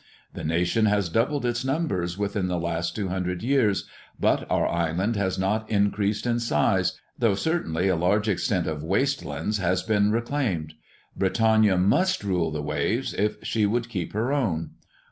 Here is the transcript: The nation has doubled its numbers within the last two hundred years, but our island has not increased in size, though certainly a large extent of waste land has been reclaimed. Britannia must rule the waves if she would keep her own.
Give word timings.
The 0.33 0.43
nation 0.43 0.87
has 0.87 1.09
doubled 1.09 1.45
its 1.45 1.63
numbers 1.63 2.17
within 2.17 2.47
the 2.47 2.57
last 2.57 2.95
two 2.95 3.09
hundred 3.09 3.43
years, 3.43 3.87
but 4.19 4.49
our 4.49 4.65
island 4.67 5.15
has 5.15 5.37
not 5.37 5.69
increased 5.69 6.25
in 6.25 6.39
size, 6.39 6.99
though 7.19 7.35
certainly 7.35 7.87
a 7.87 7.95
large 7.95 8.27
extent 8.27 8.65
of 8.65 8.81
waste 8.83 9.23
land 9.23 9.57
has 9.57 9.83
been 9.83 10.11
reclaimed. 10.11 10.73
Britannia 11.15 11.77
must 11.77 12.23
rule 12.23 12.49
the 12.49 12.63
waves 12.63 13.13
if 13.13 13.37
she 13.43 13.67
would 13.67 13.89
keep 13.89 14.13
her 14.13 14.33
own. 14.33 14.71